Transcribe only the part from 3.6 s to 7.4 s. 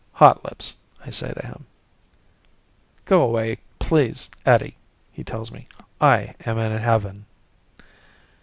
please, Eddie," he tells me. "I am in heaven."